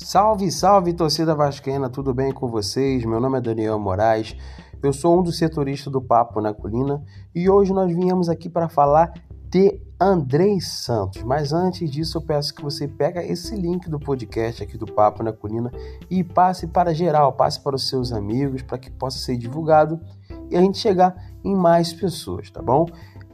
[0.00, 3.04] Salve, salve, torcida vascaína, tudo bem com vocês?
[3.04, 4.36] Meu nome é Daniel Moraes,
[4.80, 7.02] eu sou um dos setoristas do Papo na Colina
[7.34, 9.12] e hoje nós viemos aqui para falar
[9.50, 11.24] de Andrei Santos.
[11.24, 15.24] Mas antes disso, eu peço que você pegue esse link do podcast aqui do Papo
[15.24, 15.70] na Colina
[16.08, 20.00] e passe para geral, passe para os seus amigos, para que possa ser divulgado
[20.48, 22.86] e a gente chegar em mais pessoas, tá bom?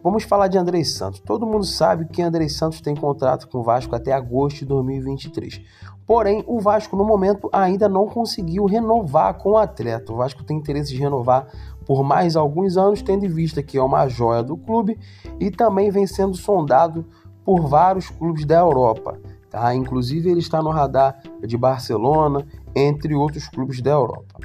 [0.04, 1.21] Vamos falar de Andrei Santos.
[1.21, 5.62] Todo mundo sabe que Andrei Santos tem contrato com o Vasco até agosto de 2023.
[6.07, 10.13] Porém, o Vasco no momento ainda não conseguiu renovar com o atleta.
[10.13, 11.46] O Vasco tem interesse de renovar
[11.86, 14.99] por mais alguns anos, tendo em vista que é uma joia do clube
[15.40, 17.07] e também vem sendo sondado
[17.44, 19.18] por vários clubes da Europa.
[19.50, 19.75] Tá?
[19.75, 22.44] Inclusive, ele está no radar de Barcelona,
[22.75, 24.41] entre outros clubes da Europa.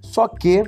[0.00, 0.62] Só que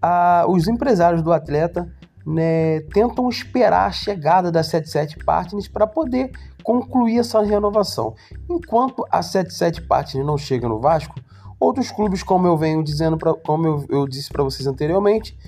[0.00, 1.90] ah, os empresários do atleta
[2.26, 6.32] né, tentam esperar a chegada da 77 Partners para poder
[6.64, 8.14] concluir essa renovação.
[8.50, 11.14] Enquanto a 77 Partners não chega no Vasco,
[11.60, 15.38] outros clubes, como eu venho dizendo, pra, como eu, eu disse para vocês anteriormente,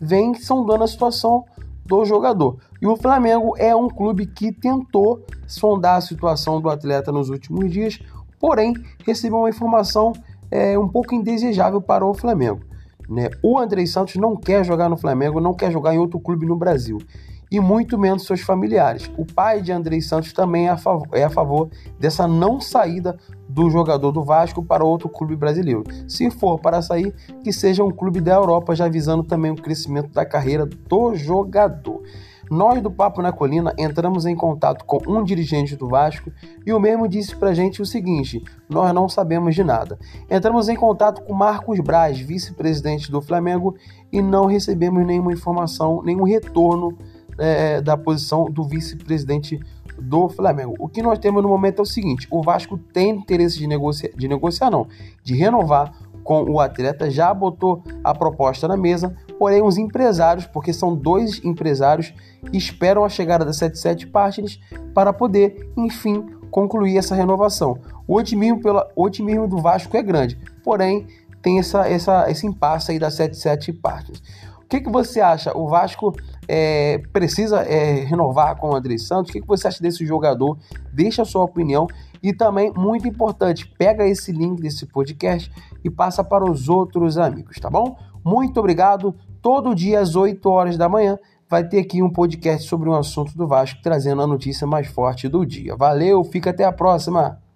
[0.00, 1.44] vêm sondando a situação
[1.84, 2.58] do jogador.
[2.80, 7.72] E o Flamengo é um clube que tentou sondar a situação do atleta nos últimos
[7.72, 7.98] dias,
[8.38, 10.12] porém recebeu uma informação
[10.50, 12.60] é, um pouco indesejável para o Flamengo.
[13.08, 13.30] Né?
[13.42, 16.56] O Andrei Santos não quer jogar no Flamengo, não quer jogar em outro clube no
[16.56, 16.98] Brasil.
[17.50, 19.10] E muito menos seus familiares.
[19.16, 23.16] O pai de Andrei Santos também é a, favor, é a favor dessa não saída
[23.48, 25.82] do jogador do Vasco para outro clube brasileiro.
[26.06, 30.10] Se for para sair, que seja um clube da Europa, já visando também o crescimento
[30.10, 32.02] da carreira do jogador.
[32.50, 36.30] Nós do Papo na Colina entramos em contato com um dirigente do Vasco
[36.64, 39.98] e o mesmo disse pra gente o seguinte: nós não sabemos de nada.
[40.30, 43.76] Entramos em contato com Marcos Braz, vice-presidente do Flamengo,
[44.12, 46.96] e não recebemos nenhuma informação, nenhum retorno
[47.38, 49.60] é, da posição do vice-presidente
[50.00, 50.74] do Flamengo.
[50.78, 54.10] O que nós temos no momento é o seguinte: o Vasco tem interesse de negociar,
[54.16, 54.86] de negociar não,
[55.22, 55.92] de renovar
[56.28, 61.42] com o atleta, já botou a proposta na mesa, porém os empresários, porque são dois
[61.42, 62.12] empresários,
[62.52, 64.60] esperam a chegada da 77 Partners
[64.92, 67.78] para poder, enfim, concluir essa renovação.
[68.06, 71.06] O otimismo, pela, o otimismo do Vasco é grande, porém
[71.40, 74.22] tem essa, essa, esse impasse aí da 77 Partners.
[74.62, 75.56] O que, que você acha?
[75.56, 76.14] O Vasco
[76.48, 79.30] é, precisa é, renovar com o André Santos?
[79.30, 80.56] O que, você acha desse jogador?
[80.92, 81.86] Deixa a sua opinião.
[82.22, 85.52] E também, muito importante, pega esse link desse podcast
[85.84, 87.96] e passa para os outros amigos, tá bom?
[88.24, 89.14] Muito obrigado.
[89.42, 93.36] Todo dia às 8 horas da manhã vai ter aqui um podcast sobre um assunto
[93.36, 95.76] do Vasco, trazendo a notícia mais forte do dia.
[95.76, 97.47] Valeu, fica até a próxima!